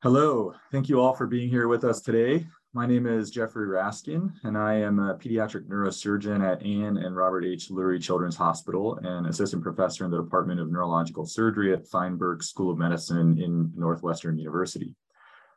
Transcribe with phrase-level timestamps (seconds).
[0.00, 2.46] Hello, thank you all for being here with us today.
[2.72, 7.44] My name is Jeffrey Raskin, and I am a pediatric neurosurgeon at Ann and Robert
[7.44, 7.68] H.
[7.68, 12.70] Lurie Children's Hospital and assistant professor in the Department of Neurological Surgery at Feinberg School
[12.70, 14.94] of Medicine in Northwestern University.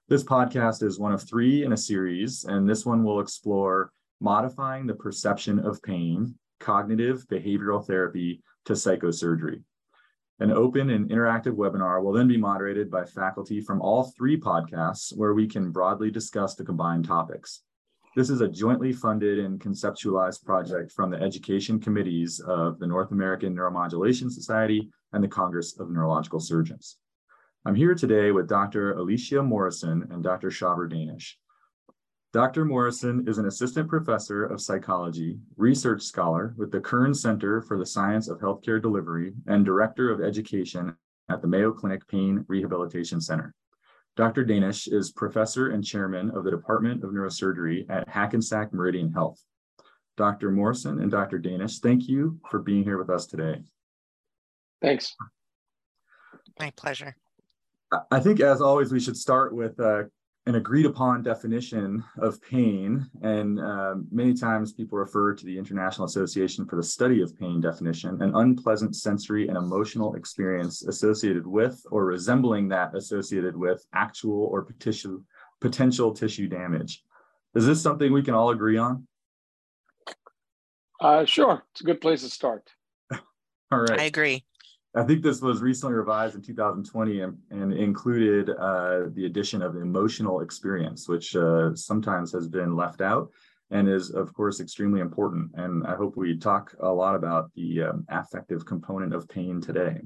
[0.09, 4.87] This podcast is one of three in a series, and this one will explore modifying
[4.87, 9.61] the perception of pain, cognitive behavioral therapy to psychosurgery.
[10.41, 15.15] An open and interactive webinar will then be moderated by faculty from all three podcasts
[15.15, 17.61] where we can broadly discuss the combined topics.
[18.15, 23.11] This is a jointly funded and conceptualized project from the education committees of the North
[23.11, 26.97] American Neuromodulation Society and the Congress of Neurological Surgeons.
[27.63, 28.95] I'm here today with Dr.
[28.95, 30.49] Eleshia Morrison and Dr.
[30.49, 31.37] Shabbar Danish.
[32.33, 32.63] Dr.
[32.63, 37.85] Morrison is an assistant professor of psychology, research scholar with the Kern Center for the
[37.85, 40.95] Science of Healthcare Delivery, and director of education
[41.29, 43.53] at the Mayo Clinic Pain Rehabilitation Center.
[44.15, 44.45] Dr.
[44.45, 49.43] Danish is professor and chairman of the Department of Neurosurgery at Hackensack Meridian Health.
[50.15, 50.51] Dr.
[50.51, 51.37] Morrison and Dr.
[51.37, 53.61] Danish, thank you for being here with us today.
[54.81, 55.17] Thanks.
[56.57, 57.13] My pleasure.
[58.09, 60.03] I think, as always, we should start with uh,
[60.47, 63.07] an agreed upon definition of pain.
[63.21, 67.61] And uh, many times people refer to the International Association for the Study of Pain
[67.61, 74.45] definition, an unpleasant sensory and emotional experience associated with or resembling that associated with actual
[74.51, 75.21] or potential,
[75.59, 77.03] potential tissue damage.
[77.53, 79.07] Is this something we can all agree on?
[80.99, 82.67] Uh, sure, it's a good place to start.
[83.11, 83.99] all right.
[83.99, 84.43] I agree.
[84.93, 89.77] I think this was recently revised in 2020 and, and included uh, the addition of
[89.77, 93.31] emotional experience, which uh, sometimes has been left out
[93.69, 95.51] and is, of course, extremely important.
[95.55, 100.01] And I hope we talk a lot about the um, affective component of pain today.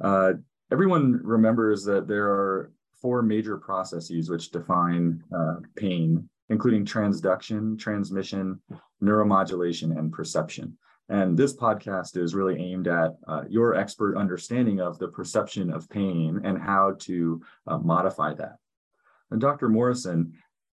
[0.00, 0.32] Uh,
[0.72, 8.60] everyone remembers that there are four major processes which define uh, pain, including transduction, transmission,
[9.00, 10.76] neuromodulation, and perception.
[11.08, 15.88] And this podcast is really aimed at uh, your expert understanding of the perception of
[15.90, 18.56] pain and how to uh, modify that.
[19.30, 19.68] And Dr.
[19.68, 20.32] Morrison,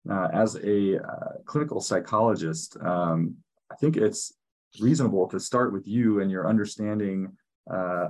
[0.09, 3.35] uh, as a uh, clinical psychologist, um,
[3.71, 4.33] I think it's
[4.79, 7.31] reasonable to start with you and your understanding
[7.69, 8.09] uh,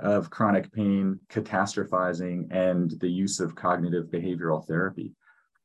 [0.00, 5.12] of chronic pain, catastrophizing, and the use of cognitive behavioral therapy.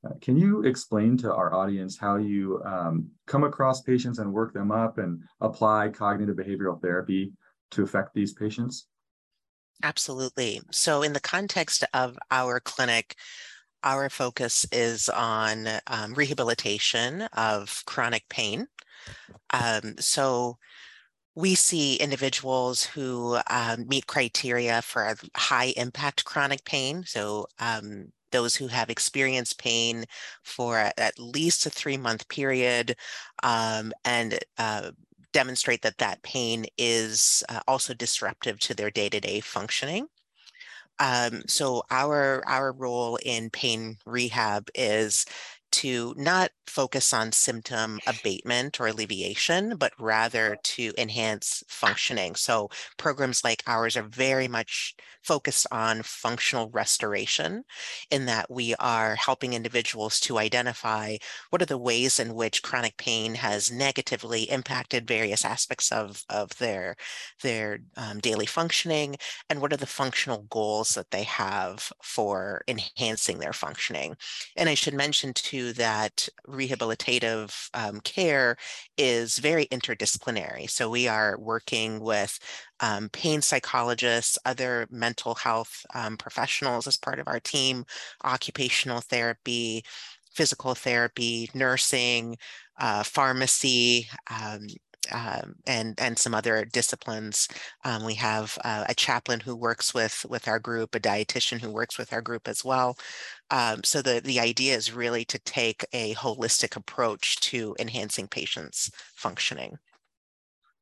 [0.06, 4.53] Uh, can you explain to our audience how you um, come across patients and work
[4.53, 7.31] them up and apply cognitive behavioral therapy
[7.72, 8.88] to affect these patients?
[9.81, 10.62] Absolutely.
[10.72, 13.16] So, in the context of our clinic,
[13.84, 18.68] our focus is on um, rehabilitation of chronic pain.
[19.52, 20.58] Um, so,
[21.35, 27.03] we see individuals who um, meet criteria for high impact chronic pain.
[27.06, 30.04] So, um, those who have experienced pain
[30.44, 32.98] for at least a three month period
[33.44, 34.92] um, and uh,
[35.32, 40.08] demonstrate that that pain is uh, also disruptive to their day to day functioning.
[41.00, 45.26] Um, so our our role in pain rehab is
[45.73, 52.35] to not focus on symptom abatement or alleviation, but rather to enhance functioning.
[52.35, 57.63] So programs like ours are very much focused on functional restoration
[58.11, 61.16] in that we are helping individuals to identify
[61.50, 66.50] what are the ways in which chronic pain has negatively impacted various aspects of, of
[66.57, 66.95] their,
[67.41, 69.16] their um, daily functioning
[69.50, 74.16] and what are the functional goals that they have for enhancing their functioning.
[74.57, 78.57] And I should mention too that rehabilitative um, care
[78.97, 80.69] is very interdisciplinary.
[80.69, 82.38] So we are working with
[82.81, 87.85] um, pain psychologists, other mental health um, professionals as part of our team,
[88.25, 89.85] occupational therapy,
[90.35, 92.35] physical therapy, nursing,
[92.79, 94.09] uh, pharmacy,
[95.13, 97.47] um, and and some other disciplines.
[97.85, 101.72] Um, we have uh, a chaplain who works with with our group, a dietitian who
[101.72, 102.97] works with our group as well.
[103.52, 108.91] Um, so the the idea is really to take a holistic approach to enhancing patients'
[109.16, 109.78] functioning.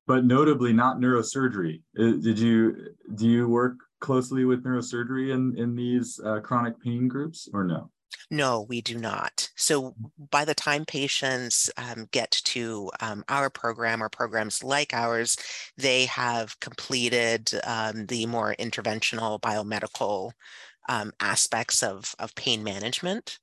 [0.08, 1.82] But notably, not neurosurgery.
[1.98, 7.08] Uh, did you do you work closely with neurosurgery in in these uh, chronic pain
[7.08, 7.92] groups or no?
[8.30, 9.50] No, we do not.
[9.56, 9.96] So
[10.32, 15.38] by the time patients um, get to um, our program or programs like ours,
[15.78, 20.32] they have completed um, the more interventional biomedical
[20.90, 23.40] um, aspects of, of pain management.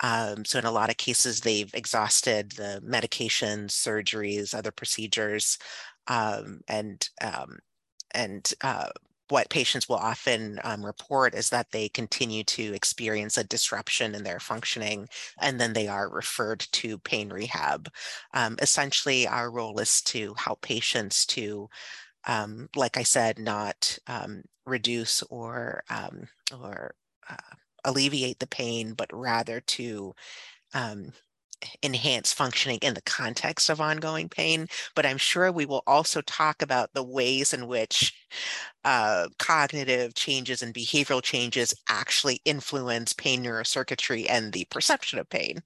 [0.00, 5.58] Um, so in a lot of cases, they've exhausted the medications, surgeries, other procedures,
[6.08, 7.08] um, and
[8.14, 8.88] and uh,
[9.32, 14.22] what patients will often um, report is that they continue to experience a disruption in
[14.22, 15.08] their functioning
[15.40, 17.88] and then they are referred to pain rehab.
[18.34, 21.70] Um, essentially, our role is to help patients to,
[22.26, 26.28] um, like I said, not um, reduce or, um,
[26.60, 26.94] or
[27.30, 30.14] uh, alleviate the pain, but rather to
[30.74, 31.10] um,
[31.82, 36.62] enhance functioning in the context of ongoing pain, but I'm sure we will also talk
[36.62, 38.14] about the ways in which
[38.84, 45.62] uh, cognitive changes and behavioral changes actually influence pain neurocircuitry and the perception of pain.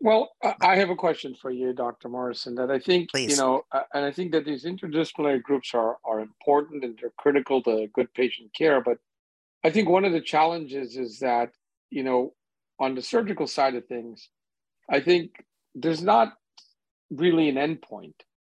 [0.00, 2.10] Well, I have a question for you, Dr.
[2.10, 3.30] Morrison, that I think, Please.
[3.30, 3.62] you know,
[3.94, 8.12] and I think that these interdisciplinary groups are, are important and they're critical to good
[8.12, 8.82] patient care.
[8.82, 8.98] But
[9.64, 11.52] I think one of the challenges is that,
[11.88, 12.34] you know,
[12.78, 14.28] on the surgical side of things,
[14.90, 15.44] I think
[15.74, 16.32] there's not
[17.10, 18.14] really an endpoint.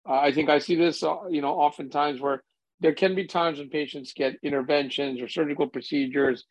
[0.08, 2.44] Uh, I think I see this, uh, you know, oftentimes where
[2.80, 6.46] there can be times when patients get interventions or surgical procedures,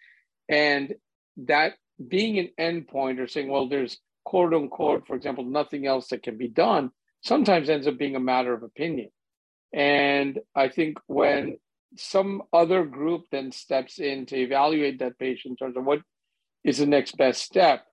[0.48, 0.94] and
[1.36, 1.74] that
[2.08, 6.36] being an endpoint or saying, well, there's quote unquote, for example, nothing else that can
[6.36, 6.90] be done,
[7.22, 9.08] sometimes ends up being a matter of opinion.
[9.72, 11.58] And I think when
[11.96, 16.00] some other group then steps in to evaluate that patient in terms of what
[16.66, 17.86] is the next best step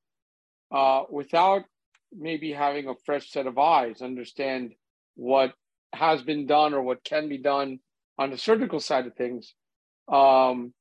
[0.71, 1.61] uh, without
[2.11, 4.73] maybe having a fresh set of eyes, understand
[5.15, 5.53] what
[5.93, 7.79] has been done or what can be done
[8.17, 9.53] on the surgical side of things.
[10.11, 10.73] Um,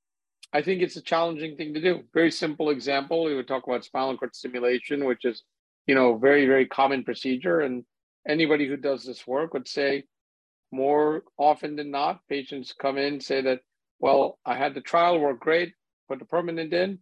[0.55, 2.03] I think it's a challenging thing to do.
[2.15, 3.25] Very simple example.
[3.25, 5.43] We would talk about spinal cord stimulation, which is,
[5.87, 7.61] you know, very, very common procedure.
[7.61, 7.85] And
[8.27, 10.05] anybody who does this work would say
[10.71, 13.61] more often than not, patients come in, say that,
[14.01, 15.75] well, I had the trial work great,
[16.09, 16.99] put the permanent in,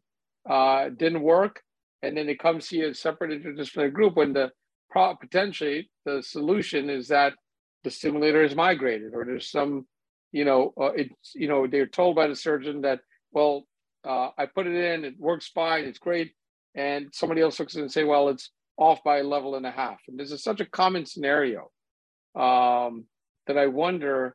[0.51, 1.63] uh, didn't work,
[2.03, 4.51] and then they come see a separate interdisciplinary group when the
[4.91, 7.35] pro- potentially the solution is that
[7.85, 9.87] the stimulator is migrated or there's some,
[10.33, 13.01] you know, uh, it's you know they're told by the surgeon that
[13.31, 13.65] well
[14.05, 16.33] uh, I put it in, it works fine, it's great,
[16.75, 19.67] and somebody else looks at it and say well it's off by a level and
[19.67, 21.71] a half, and this is such a common scenario
[22.35, 23.05] um,
[23.47, 24.35] that I wonder,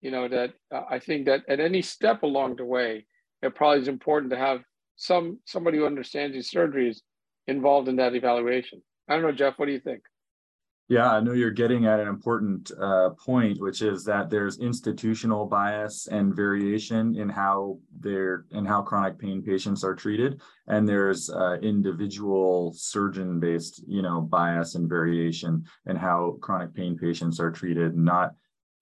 [0.00, 3.06] you know, that uh, I think that at any step along the way,
[3.42, 4.62] it probably is important to have
[5.02, 6.98] some somebody who understands these surgeries
[7.48, 8.80] involved in that evaluation.
[9.08, 9.58] I don't know, Jeff.
[9.58, 10.02] What do you think?
[10.88, 15.46] Yeah, I know you're getting at an important uh, point, which is that there's institutional
[15.46, 21.30] bias and variation in how they're in how chronic pain patients are treated, and there's
[21.30, 27.96] uh, individual surgeon-based, you know, bias and variation in how chronic pain patients are treated.
[27.96, 28.34] Not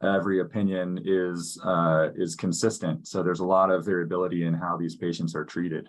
[0.02, 4.96] every opinion is uh, is consistent, so there's a lot of variability in how these
[4.96, 5.88] patients are treated.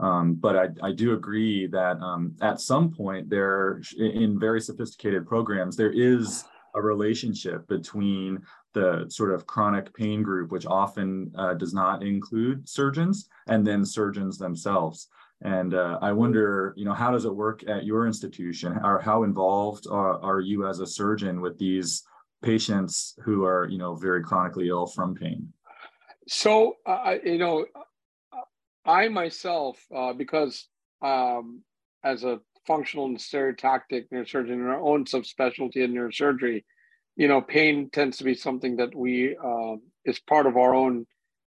[0.00, 5.26] Um, but I, I, do agree that um, at some point there, in very sophisticated
[5.26, 6.44] programs, there is
[6.74, 8.40] a relationship between
[8.72, 13.84] the sort of chronic pain group, which often uh, does not include surgeons, and then
[13.84, 15.08] surgeons themselves.
[15.42, 18.78] And uh, I wonder, you know, how does it work at your institution?
[18.82, 22.04] Or how involved are, are you as a surgeon with these
[22.42, 25.52] patients who are, you know, very chronically ill from pain?
[26.28, 27.66] So, uh, you know,
[28.84, 30.66] I myself, uh, because
[31.02, 31.62] um,
[32.02, 36.64] as a functional and stereotactic neurosurgeon in our own subspecialty in neurosurgery,
[37.16, 41.06] you know, pain tends to be something that we uh, is part of our own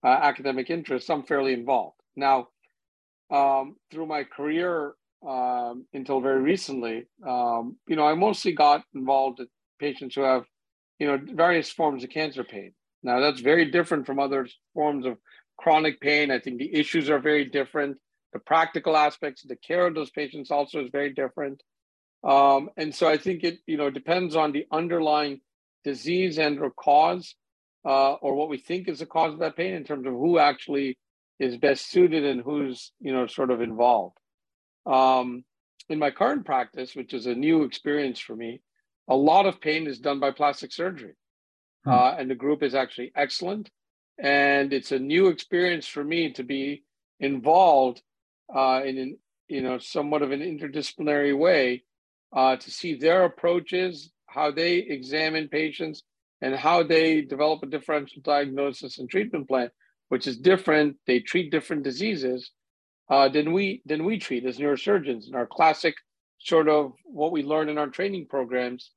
[0.03, 1.09] uh, academic interest.
[1.09, 2.47] I'm fairly involved now.
[3.29, 4.93] Um, through my career
[5.25, 9.47] um, until very recently, um, you know, I mostly got involved with
[9.79, 10.43] patients who have,
[10.99, 12.73] you know, various forms of cancer pain.
[13.03, 15.17] Now that's very different from other forms of
[15.61, 16.31] chronic pain.
[16.31, 17.97] I think the issues are very different.
[18.33, 21.61] The practical aspects of the care of those patients also is very different.
[22.23, 25.41] Um, and so I think it, you know, depends on the underlying
[25.83, 27.35] disease and or cause,
[27.85, 30.39] uh, or what we think is the cause of that pain in terms of who
[30.39, 30.97] actually
[31.39, 34.17] is best suited and who's, you know, sort of involved.
[34.85, 35.43] Um,
[35.89, 38.61] in my current practice, which is a new experience for me,
[39.07, 41.13] a lot of pain is done by plastic surgery.
[41.83, 41.89] Hmm.
[41.89, 43.69] Uh, and the group is actually excellent
[44.21, 46.83] and it's a new experience for me to be
[47.19, 48.01] involved
[48.55, 51.83] uh, in an, you know somewhat of an interdisciplinary way
[52.33, 56.03] uh, to see their approaches, how they examine patients,
[56.41, 59.69] and how they develop a differential diagnosis and treatment plan,
[60.09, 60.97] which is different.
[61.07, 62.51] They treat different diseases
[63.09, 65.95] uh, than we than we treat as neurosurgeons in our classic
[66.39, 68.91] sort of what we learn in our training programs.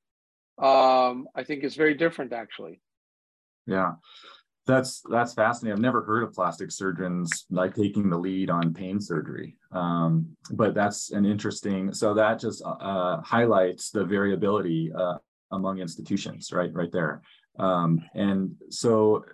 [0.59, 2.81] Um, I think is very different actually.
[3.67, 3.95] Yeah.
[4.67, 5.77] That's that's fascinating.
[5.77, 10.75] I've never heard of plastic surgeons like taking the lead on pain surgery, um, but
[10.75, 11.93] that's an interesting.
[11.93, 15.17] So that just uh, highlights the variability uh,
[15.53, 16.73] among institutions, right?
[16.73, 17.21] Right there.
[17.59, 19.25] Um, and so,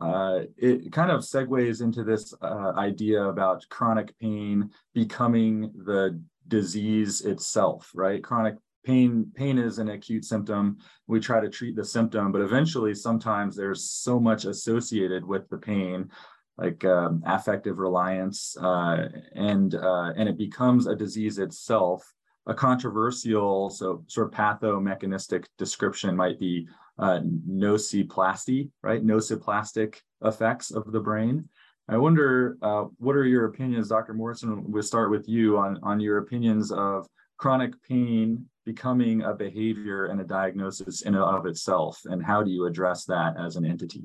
[0.00, 7.20] uh, it kind of segues into this uh, idea about chronic pain becoming the disease
[7.22, 8.22] itself, right?
[8.22, 8.56] Chronic
[8.86, 10.78] pain pain is an acute symptom.
[11.06, 15.58] We try to treat the symptom, but eventually, sometimes there's so much associated with the
[15.58, 16.10] pain,
[16.56, 22.12] like um, affective reliance, uh, and uh, and it becomes a disease itself.
[22.48, 27.18] A controversial, so sort of pathomechanistic description might be uh,
[27.50, 29.04] nociplasty, right?
[29.04, 31.48] Nociplastic effects of the brain.
[31.88, 34.14] I wonder, uh, what are your opinions, Dr.
[34.14, 34.70] Morrison?
[34.70, 40.20] We'll start with you on, on your opinions of chronic pain becoming a behavior and
[40.20, 44.04] a diagnosis in and of itself, and how do you address that as an entity?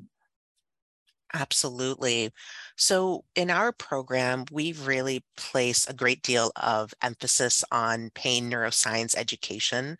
[1.33, 2.31] Absolutely.
[2.75, 9.15] So, in our program, we really place a great deal of emphasis on pain neuroscience
[9.15, 9.97] education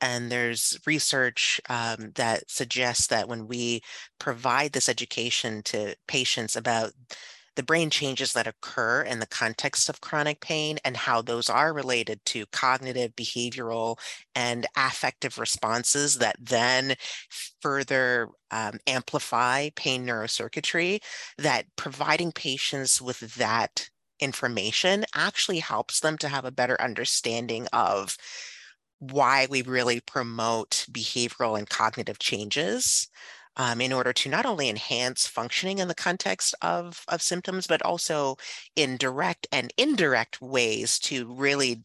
[0.00, 3.82] and there's research um, that suggests that when we
[4.18, 6.92] provide this education to patients about
[7.56, 11.72] the brain changes that occur in the context of chronic pain and how those are
[11.72, 13.98] related to cognitive, behavioral,
[14.34, 16.94] and affective responses that then
[17.60, 21.00] further um, amplify pain neurocircuitry,
[21.38, 23.90] that providing patients with that
[24.20, 28.16] information actually helps them to have a better understanding of
[28.98, 33.08] why we really promote behavioral and cognitive changes
[33.60, 37.82] um, in order to not only enhance functioning in the context of, of symptoms, but
[37.82, 38.36] also
[38.74, 41.82] in direct and indirect ways to really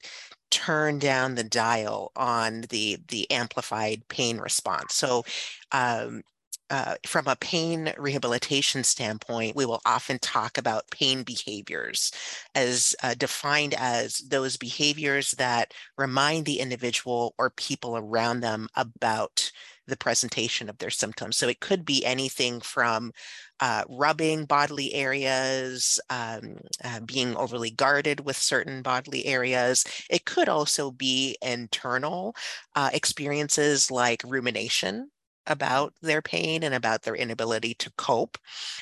[0.49, 4.95] turn down the dial on the the amplified pain response.
[4.95, 5.25] So
[5.73, 6.21] um,
[6.69, 12.13] uh, from a pain rehabilitation standpoint, we will often talk about pain behaviors
[12.55, 19.51] as uh, defined as those behaviors that remind the individual or people around them about
[19.87, 21.37] the presentation of their symptoms.
[21.37, 23.11] So it could be anything from
[23.59, 29.83] uh, rubbing bodily areas, um, uh, being overly guarded with certain bodily areas.
[30.09, 32.35] It could also be internal
[32.75, 35.09] uh, experiences like rumination,
[35.47, 38.37] about their pain and about their inability to cope.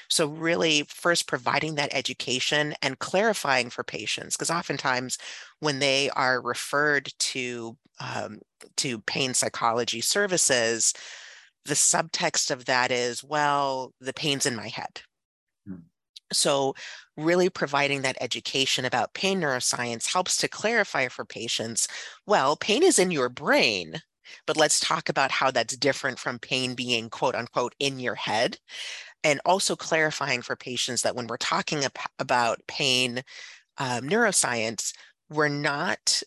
[0.09, 5.17] So, really, first providing that education and clarifying for patients, because oftentimes
[5.59, 8.39] when they are referred to um,
[8.77, 10.93] to pain psychology services,
[11.65, 15.01] the subtext of that is, well, the pain's in my head.
[15.67, 15.75] Hmm.
[16.31, 16.75] So,
[17.15, 21.87] really providing that education about pain neuroscience helps to clarify for patients
[22.25, 24.01] well, pain is in your brain,
[24.45, 28.57] but let's talk about how that's different from pain being quote unquote in your head.
[29.23, 31.83] And also clarifying for patients that when we're talking
[32.19, 33.23] about pain
[33.77, 34.93] um, neuroscience,
[35.29, 36.21] we're not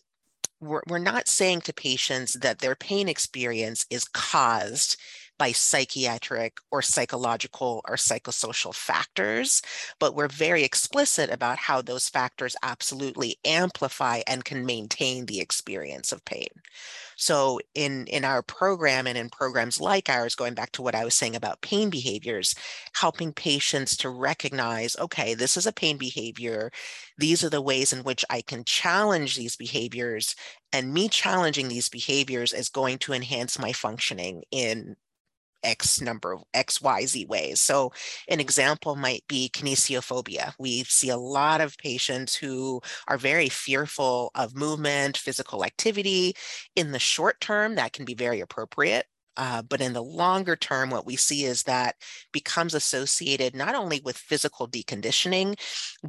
[0.59, 4.97] we're, we're not saying to patients that their pain experience is caused
[5.37, 9.61] by psychiatric or psychological or psychosocial factors,
[9.99, 16.11] but we're very explicit about how those factors absolutely amplify and can maintain the experience
[16.11, 16.49] of pain.
[17.17, 21.03] So in, in our program and in programs like ours, going back to what I
[21.03, 22.53] was saying about pain behaviors,
[22.93, 26.71] helping patients to recognize, okay, this is a pain behavior.
[27.17, 30.35] These are the ways in which I can challenge these behaviors.
[30.71, 34.95] And me challenging these behaviors is going to enhance my functioning in
[35.63, 37.59] X number of X, Y, Z ways.
[37.59, 37.91] So
[38.27, 40.53] an example might be kinesiophobia.
[40.59, 46.35] We see a lot of patients who are very fearful of movement, physical activity.
[46.75, 49.05] In the short term, that can be very appropriate.
[49.37, 51.95] Uh, but in the longer term, what we see is that
[52.33, 55.57] becomes associated not only with physical deconditioning,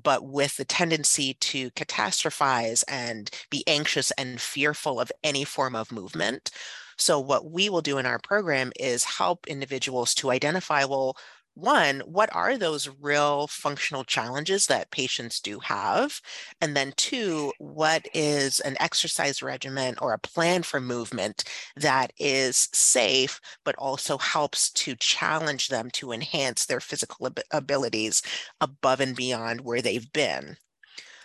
[0.03, 5.93] but with the tendency to catastrophize and be anxious and fearful of any form of
[5.93, 6.51] movement.
[6.99, 11.17] So, what we will do in our program is help individuals to identify well,
[11.55, 16.21] one, what are those real functional challenges that patients do have?
[16.61, 21.43] And then two, what is an exercise regimen or a plan for movement
[21.77, 28.23] that is safe, but also helps to challenge them to enhance their physical ab- abilities
[28.61, 30.57] above and beyond where they've been?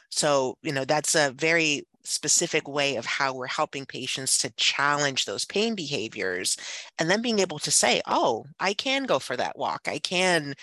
[0.09, 5.25] So, you know, that's a very specific way of how we're helping patients to challenge
[5.25, 6.57] those pain behaviors
[6.99, 9.87] and then being able to say oh i can go for that walk.
[9.87, 10.53] I can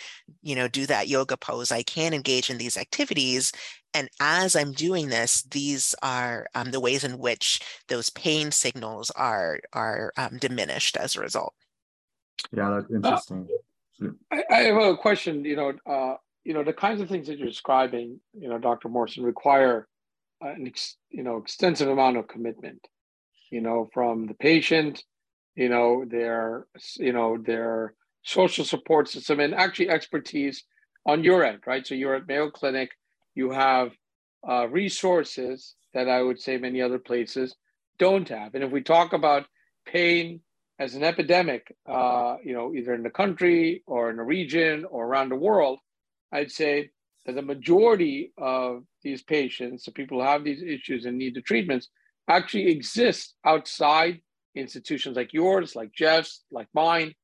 [0.42, 1.72] you know do that yoga pose.
[1.72, 3.52] I can engage in these activities.
[3.94, 9.10] And as i'm doing this these are um, the ways in which those pain signals
[9.10, 11.54] are are um, diminished as a result.
[12.52, 13.48] Yeah that's uh, interesting.
[14.02, 17.26] Uh, I, I, have a question you know uh, you know the kinds of things
[17.26, 19.86] that you're describing you know dr morrison require
[20.40, 22.86] an ex, you know extensive amount of commitment
[23.50, 25.02] you know from the patient
[25.54, 26.66] you know their
[26.96, 30.64] you know their social support system and actually expertise
[31.06, 31.86] on your end, right?
[31.86, 32.90] So you're at Mayo Clinic,
[33.34, 33.92] you have
[34.48, 37.56] uh, resources that I would say many other places
[37.98, 38.54] don't have.
[38.54, 39.46] And if we talk about
[39.86, 40.40] pain
[40.78, 45.06] as an epidemic, uh, you know, either in the country or in a region or
[45.06, 45.78] around the world,
[46.32, 46.90] I'd say
[47.26, 51.42] that the majority of these patients, the people who have these issues and need the
[51.42, 51.88] treatments,
[52.28, 54.20] actually exist outside
[54.54, 57.14] institutions like yours, like Jeff's, like mine.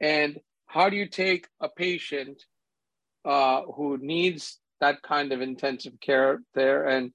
[0.00, 2.42] And how do you take a patient
[3.24, 7.12] uh, who needs that kind of intensive care there and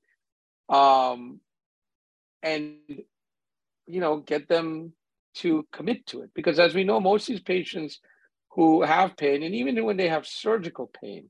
[0.70, 1.40] um,
[2.42, 2.78] and
[3.86, 4.94] you know get them
[5.36, 8.00] to commit to it because as we know most of these patients
[8.52, 11.30] who have pain and even when they have surgical pain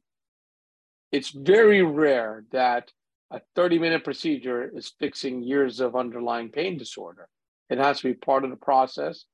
[1.11, 2.91] it's very rare that
[3.31, 7.27] a 30 minute procedure is fixing years of underlying pain disorder.
[7.69, 9.25] It has to be part of the process.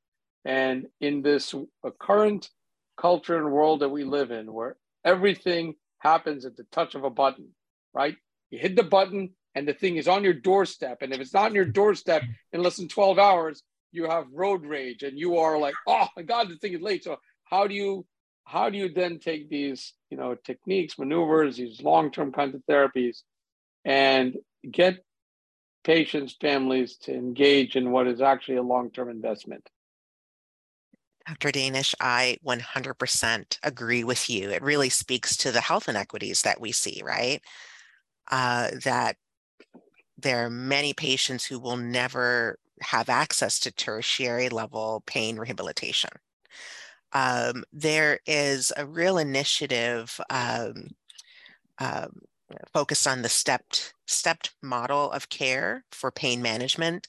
[0.44, 1.56] And in this
[2.00, 2.50] current
[2.98, 7.10] culture and world that we live in where everything happens at the touch of a
[7.10, 7.50] button
[7.96, 8.16] right?
[8.52, 11.02] You hit the button and the thing is on your doorstep.
[11.02, 14.66] And if it's not on your doorstep in less than 12 hours you have road
[14.66, 17.04] rage and you are like oh my god the thing is late.
[17.04, 18.06] So how do you
[18.46, 23.24] how do you then take these you know techniques maneuvers these long-term kinds of therapies
[23.84, 24.38] and
[24.70, 25.04] get
[25.84, 29.68] patients families to engage in what is actually a long-term investment
[31.28, 31.52] Dr.
[31.52, 34.52] Danish, I 100% agree with you.
[34.52, 37.42] It really speaks to the health inequities that we see, right?
[38.30, 39.18] Uh, that
[40.20, 46.12] there are many patients who will never have access to tertiary level pain rehabilitation.
[47.16, 50.90] Um, there is a real initiative um,
[51.80, 52.20] um,
[52.74, 57.08] focused on the stepped stepped model of care for pain management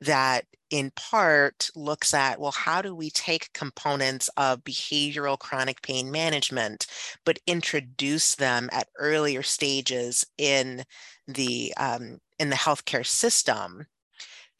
[0.00, 6.10] that in part looks at well how do we take components of behavioral chronic pain
[6.10, 6.86] management
[7.24, 10.82] but introduce them at earlier stages in
[11.28, 13.86] the um, in the healthcare system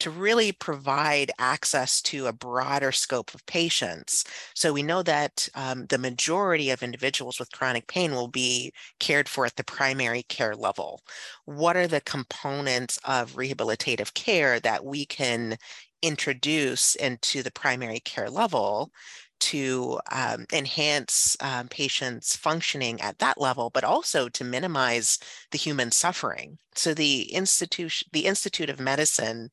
[0.03, 4.25] to really provide access to a broader scope of patients.
[4.53, 9.29] So we know that um, the majority of individuals with chronic pain will be cared
[9.29, 11.01] for at the primary care level.
[11.45, 15.55] What are the components of rehabilitative care that we can
[16.01, 18.91] introduce into the primary care level
[19.39, 25.17] to um, enhance um, patients' functioning at that level, but also to minimize
[25.51, 26.57] the human suffering.
[26.75, 29.49] So the institution, the Institute of Medicine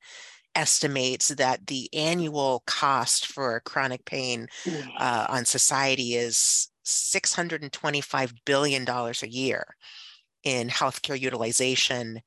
[0.55, 4.49] estimates that the annual cost for chronic pain
[4.99, 9.77] uh, on society is $625 billion a year
[10.43, 12.21] in healthcare utilization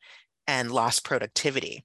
[0.48, 1.84] and lost productivity.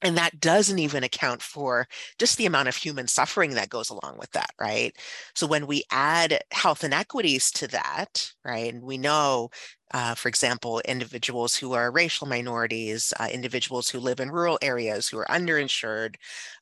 [0.00, 1.88] And that doesn't even account for
[2.20, 4.94] just the amount of human suffering that goes along with that, right?
[5.34, 9.50] So when we add health inequities to that, right, and we know
[9.94, 15.08] uh, for example, individuals who are racial minorities, uh, individuals who live in rural areas
[15.08, 16.16] who are underinsured,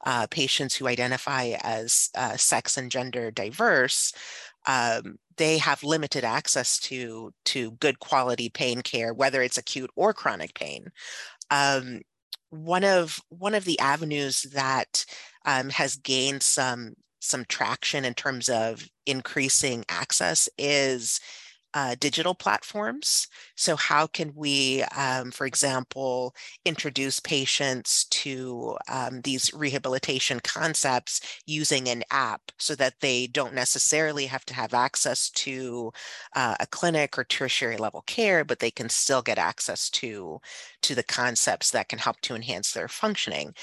[0.04, 4.12] uh, patients who identify as uh, sex and gender diverse,
[4.66, 10.12] um, they have limited access to, to good quality pain care, whether it's acute or
[10.14, 10.86] chronic pain.
[11.50, 12.00] Um,
[12.50, 15.04] one of one of the avenues that
[15.44, 21.20] um, has gained some some traction in terms of increasing access is
[21.74, 23.28] uh, digital platforms.
[23.56, 31.88] So, how can we, um, for example, introduce patients to um, these rehabilitation concepts using
[31.88, 35.92] an app so that they don't necessarily have to have access to
[36.34, 40.38] uh, a clinic or tertiary level care, but they can still get access to,
[40.82, 43.54] to the concepts that can help to enhance their functioning?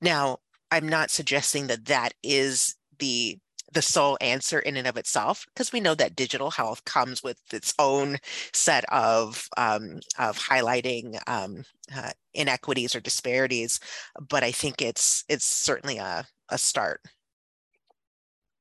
[0.00, 0.38] Now,
[0.70, 3.38] I'm not suggesting that that is the
[3.72, 7.38] the sole answer in and of itself because we know that digital health comes with
[7.52, 8.18] its own
[8.52, 13.80] set of um, of highlighting um, uh, inequities or disparities
[14.28, 17.00] but i think it's it's certainly a, a start.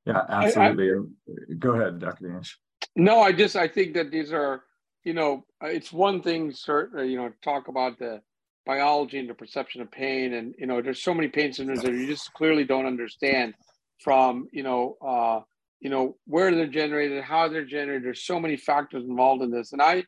[0.05, 2.57] Yeah absolutely I, I, go ahead dr Danish.
[2.95, 4.63] no i just i think that these are
[5.03, 8.21] you know it's one thing certain you know talk about the
[8.65, 11.93] biology and the perception of pain and you know there's so many pain syndromes that
[11.93, 13.53] you just clearly don't understand
[13.99, 15.41] from you know uh,
[15.79, 18.03] you know where they're generated, how they're generated.
[18.05, 20.03] There's so many factors involved in this, and I,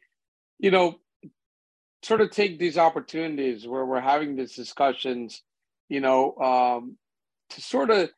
[0.60, 1.00] you know,
[2.04, 5.44] sort of take these opportunities where we're having these discussions,
[5.90, 6.98] you know, um,
[7.52, 8.10] to sort of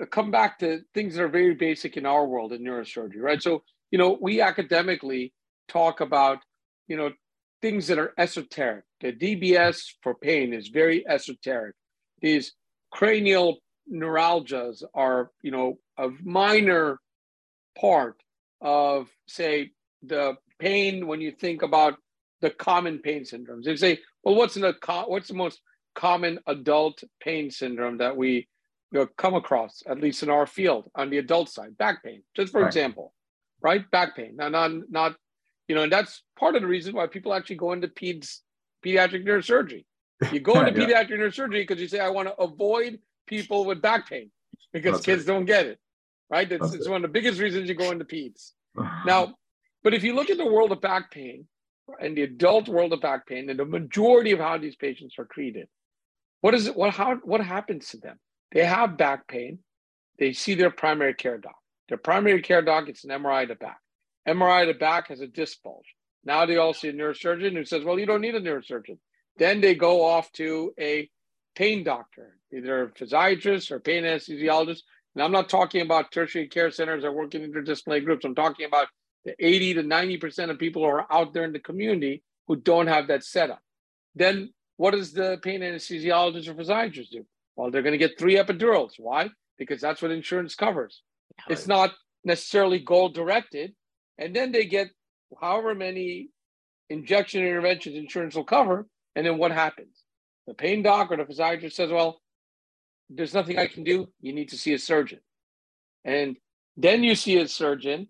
[0.00, 3.42] uh, come back to things that are very basic in our world in neurosurgery, right?
[3.42, 5.32] So you know, we academically
[5.68, 6.38] talk about
[6.88, 7.10] you know
[7.62, 8.84] things that are esoteric.
[9.00, 11.74] The DBS for pain is very esoteric.
[12.20, 12.52] These
[12.90, 13.58] cranial
[13.92, 16.98] neuralgias are, you know, a minor
[17.78, 18.20] part
[18.60, 19.70] of, say,
[20.02, 21.94] the pain when you think about
[22.40, 23.64] the common pain syndromes.
[23.64, 24.74] They say, well, what's the
[25.06, 25.60] what's the most
[25.94, 28.48] common adult pain syndrome that we
[28.92, 31.76] you know, come across, at least in our field, on the adult side?
[31.78, 32.66] Back pain, just for right.
[32.66, 33.12] example,
[33.62, 33.90] right?
[33.90, 34.36] Back pain.
[34.36, 35.16] Now, not not
[35.68, 38.40] you know, and that's part of the reason why people actually go into peds,
[38.84, 39.84] pediatric neurosurgery.
[40.32, 40.86] You go into yeah.
[40.86, 44.30] pediatric neurosurgery because you say, I want to avoid people with back pain
[44.72, 45.34] because that's kids right.
[45.34, 45.78] don't get it,
[46.30, 46.50] right?
[46.50, 48.52] It's, it's one of the biggest reasons you go into peds.
[49.06, 49.34] now,
[49.82, 51.46] but if you look at the world of back pain
[52.00, 55.26] and the adult world of back pain and the majority of how these patients are
[55.26, 55.68] treated,
[56.40, 56.76] what is it?
[56.76, 58.18] What how what happens to them?
[58.52, 59.60] They have back pain.
[60.18, 61.56] They see their primary care doc.
[61.88, 63.78] Their primary care doc gets an MRI of the back.
[64.26, 65.94] MRI of the back has a disc bulge.
[66.24, 68.98] Now they all see a neurosurgeon who says, well, you don't need a neurosurgeon.
[69.38, 71.08] Then they go off to a
[71.54, 74.82] pain doctor, either a physiatrist or pain anesthesiologist.
[75.14, 78.24] And I'm not talking about tertiary care centers that work in interdisciplinary groups.
[78.24, 78.88] I'm talking about
[79.24, 82.86] the 80 to 90% of people who are out there in the community who don't
[82.86, 83.60] have that setup.
[84.14, 87.26] Then what does the pain anesthesiologist or physiatrist do?
[87.56, 88.92] Well, they're going to get three epidurals.
[88.98, 89.30] Why?
[89.58, 91.02] Because that's what insurance covers.
[91.48, 91.92] It's not
[92.24, 93.74] necessarily goal directed.
[94.18, 94.88] And then they get
[95.40, 96.28] however many
[96.88, 98.86] injection interventions insurance will cover.
[99.14, 100.04] And then what happens?
[100.46, 102.20] The pain doc or the physiatrist says, well,
[103.08, 104.08] there's nothing I can do.
[104.20, 105.20] You need to see a surgeon.
[106.04, 106.36] And
[106.76, 108.08] then you see a surgeon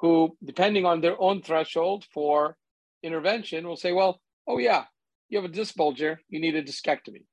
[0.00, 2.56] who, depending on their own threshold for
[3.02, 4.84] intervention, will say, well, oh, yeah,
[5.28, 6.00] you have a disc bulge.
[6.00, 7.24] You need a discectomy.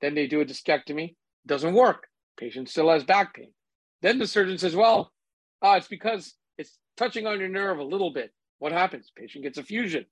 [0.00, 1.16] Then they do a discectomy.
[1.46, 2.06] Doesn't work.
[2.38, 3.52] Patient still has back pain.
[4.02, 5.12] Then the surgeon says, well,
[5.62, 8.32] uh, it's because it's touching on your nerve a little bit.
[8.58, 9.10] What happens?
[9.16, 10.06] Patient gets a fusion.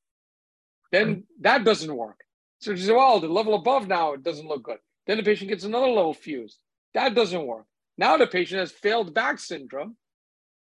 [0.93, 2.21] Then that doesn't work.
[2.61, 4.79] She said, well, the level above now, it doesn't look good.
[5.07, 6.59] Then the patient gets another level fused.
[6.95, 7.67] That doesn't work.
[7.99, 9.97] Now the patient has failed back syndrome.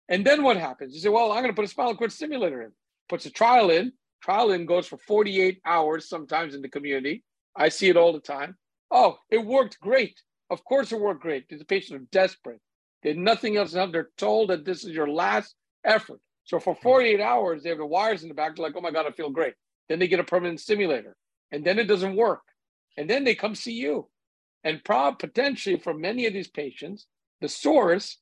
[0.08, 0.94] And then what happens?
[0.94, 2.72] You say, well, I'm going to put a spinal cord stimulator in.
[3.08, 3.94] Puts a trial in.
[4.22, 7.24] Trial in goes for 48 hours sometimes in the community.
[7.56, 8.56] I see it all the time.
[8.92, 10.22] Oh, it worked great.
[10.50, 11.48] Of course it worked great.
[11.50, 12.60] The patients are desperate.
[13.04, 13.92] They had nothing else to have.
[13.92, 16.20] They're told that this is your last effort.
[16.44, 18.56] So for 48 hours, they have the wires in the back.
[18.56, 19.54] They're like, oh my God, I feel great.
[19.88, 21.16] Then they get a permanent stimulator.
[21.52, 22.42] And then it doesn't work.
[22.98, 24.10] And then they come see you.
[24.64, 27.08] And potentially for many of these patients,
[27.42, 28.18] the source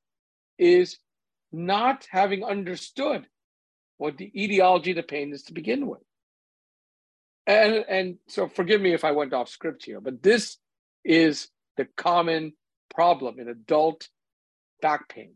[0.58, 0.98] is
[1.52, 3.28] not having understood
[3.98, 6.02] what the etiology of the pain is to begin with.
[7.48, 10.58] And, and so forgive me if I went off script here, but this
[11.04, 12.54] is the common
[12.94, 14.10] problem in adult
[14.82, 15.34] back pain.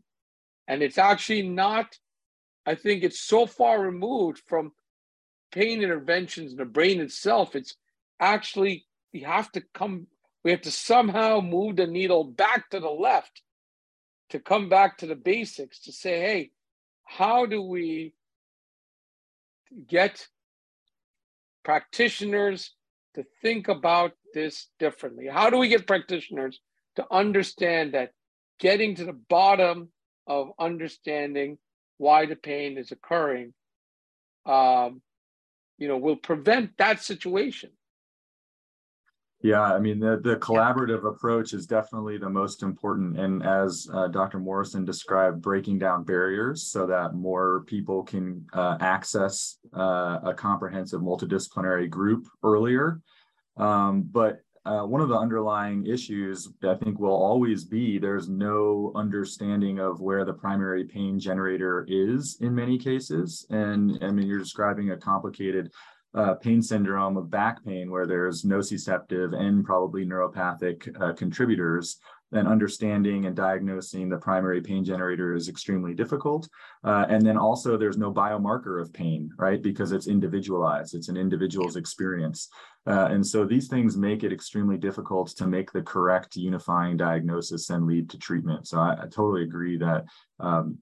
[0.68, 1.98] And it's actually not,
[2.66, 4.72] I think it's so far removed from
[5.52, 7.56] pain interventions in the brain itself.
[7.56, 7.74] It's
[8.20, 10.06] actually, we have to come,
[10.44, 13.42] we have to somehow move the needle back to the left
[14.30, 16.50] to come back to the basics to say, hey,
[17.04, 18.14] how do we
[19.86, 20.26] get
[21.64, 22.74] practitioners
[23.14, 25.28] to think about this differently?
[25.30, 26.60] How do we get practitioners
[26.96, 28.12] to understand that
[28.58, 29.90] getting to the bottom
[30.26, 31.58] of understanding
[31.98, 33.52] why the pain is occurring,
[34.46, 35.02] um,
[35.78, 37.70] you know, will prevent that situation?
[39.42, 43.18] Yeah, I mean, the, the collaborative approach is definitely the most important.
[43.18, 44.38] And as uh, Dr.
[44.38, 51.00] Morrison described, breaking down barriers so that more people can uh, access uh, a comprehensive
[51.00, 53.00] multidisciplinary group earlier.
[53.56, 58.92] Um, but uh, one of the underlying issues I think will always be there's no
[58.94, 63.44] understanding of where the primary pain generator is in many cases.
[63.50, 65.72] And I mean, you're describing a complicated
[66.14, 71.98] uh, pain syndrome of back pain where there's nociceptive and probably neuropathic uh, contributors
[72.32, 76.48] then understanding and diagnosing the primary pain generator is extremely difficult.
[76.82, 79.62] Uh, and then also there's no biomarker of pain, right?
[79.62, 82.48] Because it's individualized, it's an individual's experience.
[82.84, 87.70] Uh, and so these things make it extremely difficult to make the correct unifying diagnosis
[87.70, 88.66] and lead to treatment.
[88.66, 90.04] So I, I totally agree that
[90.40, 90.78] um,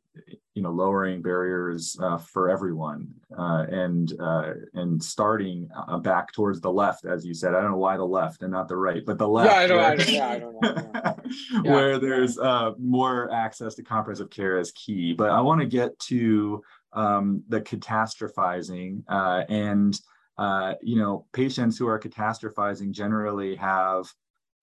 [0.55, 3.09] you know lowering barriers uh, for everyone
[3.39, 7.55] uh, and uh, and starting uh, back towards the left, as you said.
[7.55, 9.51] I don't know why the left and not the right, but the left.
[9.51, 9.79] Yeah, I don't.
[9.79, 9.93] Right?
[9.93, 11.17] I don't, yeah, I don't know.
[11.65, 11.73] Yeah.
[11.73, 15.13] where there's uh, more access to comprehensive care is key.
[15.13, 19.99] But I want to get to um, the catastrophizing uh, and
[20.41, 24.11] uh, you know, patients who are catastrophizing generally have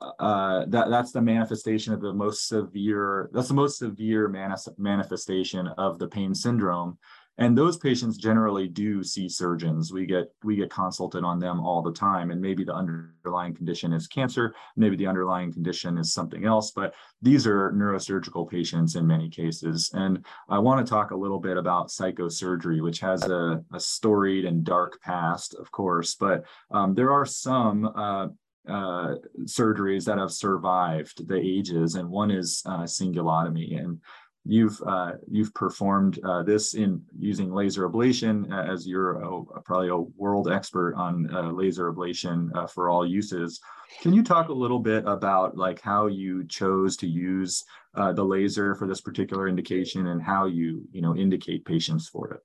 [0.02, 3.30] uh, that that's the manifestation of the most severe.
[3.32, 6.98] That's the most severe manis- manifestation of the pain syndrome,
[7.38, 9.92] and those patients generally do see surgeons.
[9.92, 12.32] We get we get consulted on them all the time.
[12.32, 16.94] And maybe the underlying condition is cancer maybe the underlying condition is something else but
[17.22, 19.92] these are neurosurgical patients in many cases.
[19.94, 24.46] And i want to talk a little bit about psychosurgery which has a, a storied
[24.46, 28.28] and dark past of course but um, there are some uh,
[28.68, 33.80] uh, surgeries that have survived the ages, and one is uh, cingulotomy.
[33.80, 34.02] And
[34.48, 39.90] you've uh, you've performed uh, this in using laser ablation uh, as you're a, probably
[39.90, 43.60] a world expert on uh, laser ablation uh, for all uses.
[44.02, 48.24] Can you talk a little bit about like how you chose to use uh, the
[48.24, 52.40] laser for this particular indication and how you you know indicate patients for it?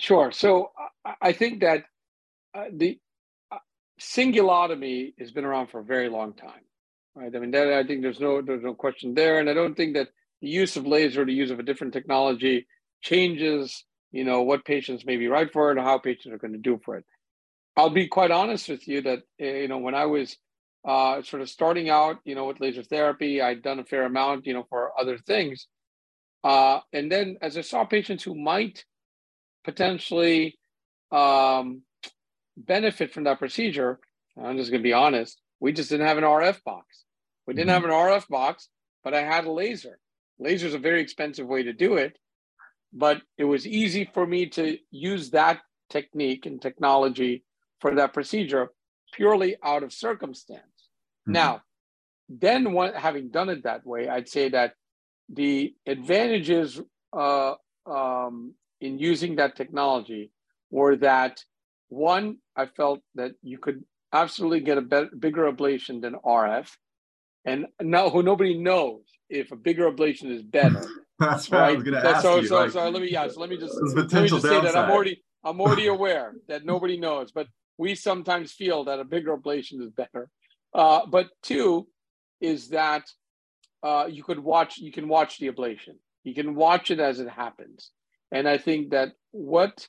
[0.00, 0.30] Sure.
[0.30, 0.70] So
[1.20, 1.84] I think that
[2.72, 2.98] the
[4.00, 6.64] cingulotomy has been around for a very long time,
[7.14, 7.34] right?
[7.34, 9.94] I mean, that I think there's no there's no question there, and I don't think
[9.94, 10.08] that
[10.42, 12.66] the use of laser, the use of a different technology
[13.00, 16.52] changes, you know, what patients may be right for it or how patients are going
[16.52, 17.04] to do for it.
[17.76, 20.36] I'll be quite honest with you that, eh, you know, when I was
[20.86, 24.46] uh, sort of starting out, you know, with laser therapy, I'd done a fair amount,
[24.46, 25.68] you know, for other things.
[26.44, 28.84] Uh, and then as I saw patients who might
[29.64, 30.58] potentially
[31.12, 31.82] um,
[32.56, 34.00] benefit from that procedure,
[34.36, 37.04] I'm just going to be honest, we just didn't have an RF box.
[37.46, 37.88] We didn't mm-hmm.
[37.88, 38.68] have an RF box,
[39.04, 40.00] but I had a laser.
[40.42, 42.18] Laser is a very expensive way to do it,
[42.92, 47.44] but it was easy for me to use that technique and technology
[47.80, 48.70] for that procedure
[49.12, 50.62] purely out of circumstance.
[51.28, 51.32] Mm-hmm.
[51.32, 51.62] Now,
[52.28, 54.74] then what, having done it that way, I'd say that
[55.28, 56.80] the advantages
[57.16, 57.54] uh,
[57.86, 60.30] um, in using that technology
[60.70, 61.44] were that
[61.88, 66.68] one, I felt that you could absolutely get a better, bigger ablation than RF,
[67.44, 70.84] and now who nobody knows if a bigger ablation is better.
[71.18, 71.70] That's right.
[71.70, 72.46] I was going to ask so, you.
[72.46, 73.28] So, like, so let me yeah.
[73.28, 76.64] So let me just let me just say that I'm already I'm already aware that
[76.64, 77.46] nobody knows, but
[77.78, 80.28] we sometimes feel that a bigger ablation is better.
[80.74, 81.86] Uh, but two
[82.40, 83.04] is that
[83.82, 85.96] uh, you could watch you can watch the ablation.
[86.24, 87.90] You can watch it as it happens,
[88.30, 89.86] and I think that what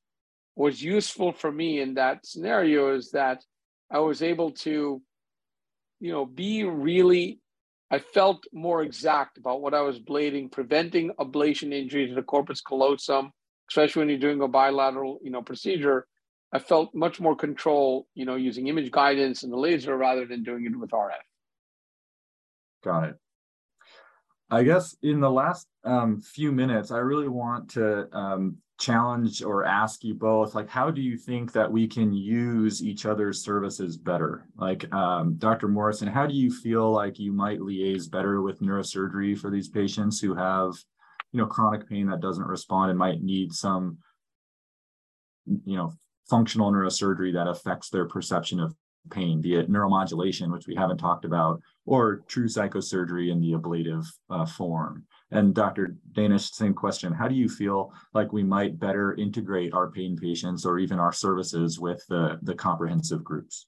[0.56, 3.44] was useful for me in that scenario is that
[3.92, 5.02] I was able to,
[6.00, 7.40] you know, be really
[7.94, 12.60] I felt more exact about what I was ablating, preventing ablation injury to the corpus
[12.60, 13.32] callosum,
[13.70, 16.08] especially when you're doing a bilateral, you know, procedure.
[16.52, 20.42] I felt much more control, you know, using image guidance and the laser rather than
[20.42, 21.12] doing it with RF.
[22.84, 23.16] Got it.
[24.54, 29.66] I guess in the last um, few minutes, I really want to um, challenge or
[29.66, 33.98] ask you both like how do you think that we can use each other's services
[33.98, 34.46] better?
[34.58, 39.38] Like um, dr morrison how do you feel like you might liaise better with neurosurgery
[39.38, 40.74] for these patients who have
[41.32, 43.98] you know chronic pain that doesn't respond and might need some
[45.46, 45.94] you know
[46.30, 48.76] functional neurosurgery that affects their perception of
[49.10, 54.06] pain be it neuromodulation which we haven't talked about or true psychosurgery in the ablative
[54.30, 55.96] uh, form and Dr.
[56.12, 57.12] Danish, same question.
[57.12, 61.12] How do you feel like we might better integrate our pain patients or even our
[61.12, 63.66] services with the, the comprehensive groups?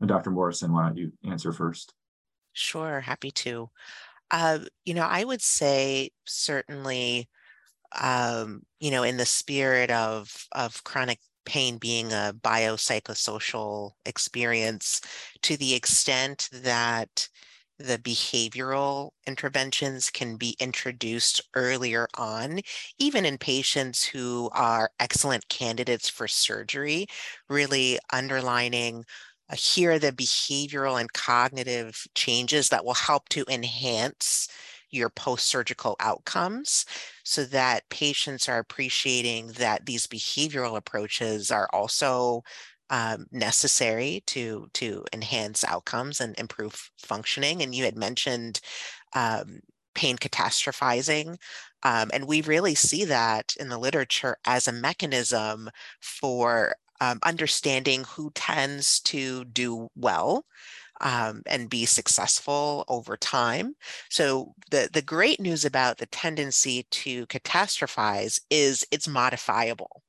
[0.00, 0.30] And Dr.
[0.30, 1.92] Morrison, why don't you answer first?
[2.52, 3.68] Sure, happy to.
[4.30, 7.28] Uh, you know, I would say certainly,
[8.00, 15.00] um, you know, in the spirit of of chronic pain being a biopsychosocial experience,
[15.42, 17.28] to the extent that
[17.78, 22.60] the behavioral interventions can be introduced earlier on,
[22.98, 27.06] even in patients who are excellent candidates for surgery,
[27.48, 29.04] really underlining
[29.50, 34.48] uh, here are the behavioral and cognitive changes that will help to enhance
[34.90, 36.84] your post-surgical outcomes
[37.24, 42.42] so that patients are appreciating that these behavioral approaches are also
[42.90, 47.62] um, necessary to to enhance outcomes and improve functioning.
[47.62, 48.60] And you had mentioned
[49.14, 49.60] um,
[49.94, 51.36] pain catastrophizing.
[51.82, 55.70] Um, and we really see that in the literature as a mechanism
[56.00, 60.44] for um, understanding who tends to do well
[61.00, 63.74] um, and be successful over time.
[64.10, 70.02] So the, the great news about the tendency to catastrophize is it's modifiable.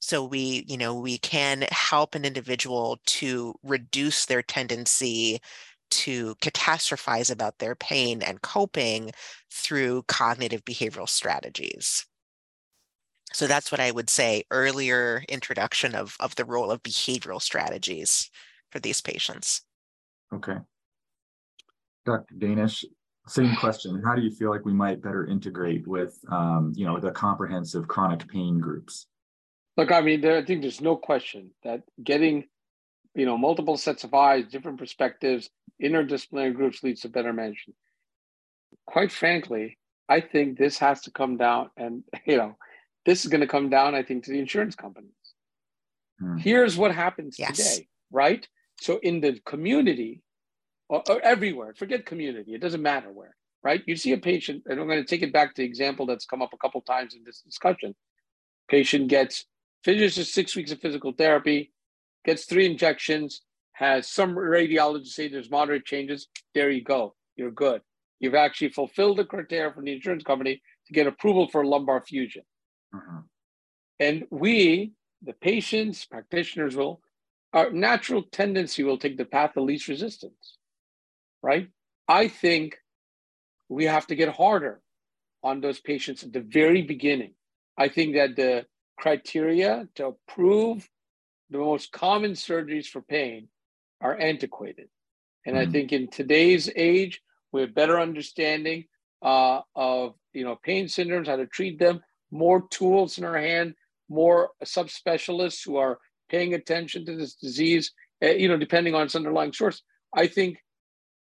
[0.00, 5.40] So we, you know, we can help an individual to reduce their tendency
[5.88, 9.12] to catastrophize about their pain and coping
[9.50, 12.06] through cognitive behavioral strategies.
[13.32, 18.30] So that's what I would say earlier introduction of, of the role of behavioral strategies
[18.70, 19.65] for these patients.
[20.34, 20.56] Okay.
[22.04, 22.34] Dr.
[22.36, 22.84] Danish,
[23.26, 24.00] same question.
[24.04, 27.88] How do you feel like we might better integrate with, um, you know, the comprehensive
[27.88, 29.06] chronic pain groups?
[29.76, 32.44] Look, I mean, there, I think there's no question that getting,
[33.14, 35.50] you know, multiple sets of eyes, different perspectives,
[35.82, 37.76] interdisciplinary groups leads to better management.
[38.86, 39.76] Quite frankly,
[40.08, 42.56] I think this has to come down, and you know,
[43.04, 45.12] this is going to come down, I think, to the insurance companies.
[46.20, 46.36] Hmm.
[46.36, 47.56] Here's what happens yes.
[47.56, 48.46] today, right?
[48.80, 50.22] So in the community,
[50.88, 53.82] or, or, everywhere, forget community, it doesn't matter where, right?
[53.86, 56.26] You see a patient, and I'm going to take it back to the example that's
[56.26, 57.94] come up a couple times in this discussion.
[58.68, 59.46] Patient gets
[59.82, 61.72] finishes six weeks of physical therapy,
[62.24, 66.28] gets three injections, has some radiologists say there's moderate changes.
[66.54, 67.14] There you go.
[67.36, 67.82] You're good.
[68.18, 72.42] You've actually fulfilled the criteria from the insurance company to get approval for lumbar fusion.
[72.94, 73.20] Uh-huh.
[74.00, 77.00] And we, the patients, practitioners will,
[77.56, 80.58] our natural tendency will take the path of least resistance,
[81.42, 81.68] right?
[82.06, 82.76] I think
[83.70, 84.82] we have to get harder
[85.42, 87.32] on those patients at the very beginning.
[87.78, 88.66] I think that the
[88.98, 90.86] criteria to approve
[91.48, 93.48] the most common surgeries for pain
[94.02, 94.88] are antiquated.
[95.46, 95.68] And mm-hmm.
[95.68, 98.84] I think in today's age, we have better understanding
[99.22, 103.74] uh, of you know pain syndromes, how to treat them, more tools in our hand,
[104.10, 109.16] more subspecialists who are paying attention to this disease, uh, you know, depending on its
[109.16, 109.82] underlying source.
[110.14, 110.58] I think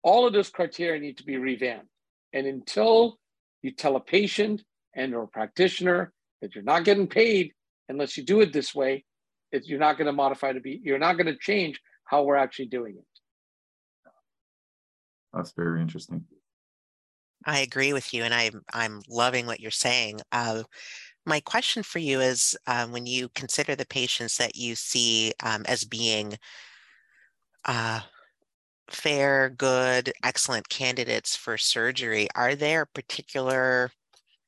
[0.03, 1.89] all of those criteria need to be revamped.
[2.33, 3.19] And until
[3.63, 4.63] you tell a patient
[4.95, 7.53] and or practitioner that you're not getting paid
[7.89, 9.05] unless you do it this way,
[9.53, 12.37] it, you're not going to modify to be, you're not going to change how we're
[12.37, 13.05] actually doing it.
[15.33, 16.25] That's very interesting.
[17.45, 20.21] I agree with you, and I'm I'm loving what you're saying.
[20.33, 20.65] Uh,
[21.27, 25.65] my question for you is, um, when you consider the patients that you see um,
[25.67, 26.39] as being
[27.65, 28.01] uh,
[28.89, 33.91] fair, good, excellent candidates for surgery, are there particular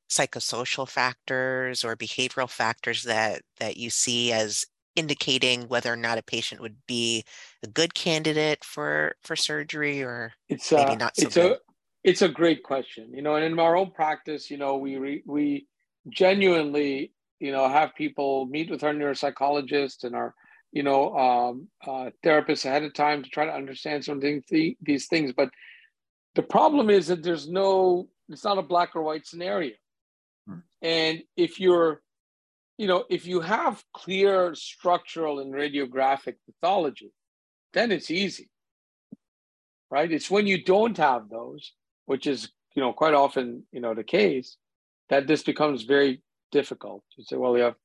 [0.09, 4.65] psychosocial factors or behavioral factors that that you see as
[4.97, 7.23] indicating whether or not a patient would be
[7.63, 11.53] a good candidate for for surgery or it's maybe uh, not so it's good?
[11.53, 11.59] a
[12.05, 15.23] it's a great question you know and in our own practice you know we re,
[15.27, 15.68] we
[16.11, 20.35] genuinely you know have people meet with our neuropsychologist and our
[20.73, 24.75] you know um, uh, therapists ahead of time to try to understand some of these,
[24.83, 25.33] these things.
[25.33, 25.51] But
[26.35, 29.73] the problem is that there's no it's not a black or white scenario.
[30.83, 32.03] And if you're,
[32.77, 37.13] you know, if you have clear structural and radiographic pathology,
[37.73, 38.51] then it's easy,
[39.91, 40.11] right?
[40.11, 41.73] It's when you don't have those,
[42.07, 44.57] which is, you know, quite often, you know, the case,
[45.11, 47.03] that this becomes very difficult.
[47.17, 47.77] You say, well, you have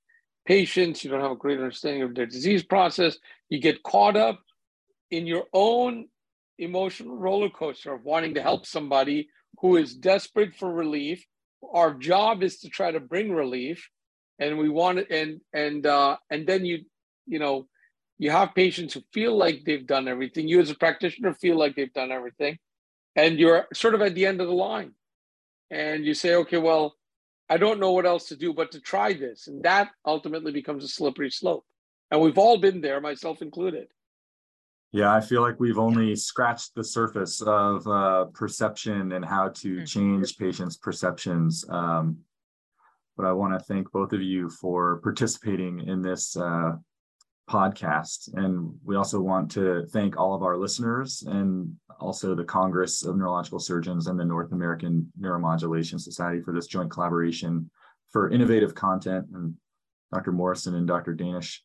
[0.46, 3.18] patients, you don't have a great understanding of their disease process,
[3.50, 4.40] you get caught up
[5.12, 6.08] in your own
[6.60, 11.26] emotional roller coaster of wanting to help somebody who is desperate for relief.
[11.74, 13.90] Our job is to try to bring relief
[14.40, 16.80] and we want it and and uh and then you
[17.28, 17.68] you know
[18.18, 20.48] you have patients who feel like they've done everything.
[20.48, 22.58] You as a practitioner feel like they've done everything
[23.16, 24.94] and you're sort of at the end of the line.
[25.72, 26.96] And you say okay well
[27.50, 30.84] i don't know what else to do but to try this and that ultimately becomes
[30.84, 31.66] a slippery slope
[32.12, 33.88] and we've all been there myself included
[34.96, 39.78] yeah, I feel like we've only scratched the surface of uh, perception and how to
[39.78, 39.86] mm-hmm.
[39.86, 41.66] change patients' perceptions.
[41.68, 42.20] Um,
[43.18, 46.74] but I want to thank both of you for participating in this uh,
[47.50, 48.34] podcast.
[48.34, 53.18] And we also want to thank all of our listeners and also the Congress of
[53.18, 57.70] Neurological Surgeons and the North American Neuromodulation Society for this joint collaboration
[58.12, 59.28] for innovative content.
[59.34, 59.56] And
[60.12, 60.32] Dr.
[60.32, 61.14] Morrison and Dr.
[61.14, 61.64] Danish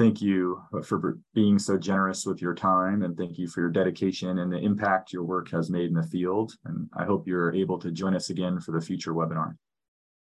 [0.00, 4.38] thank you for being so generous with your time and thank you for your dedication
[4.38, 6.54] and the impact your work has made in the field.
[6.64, 9.56] And I hope you're able to join us again for the future webinar.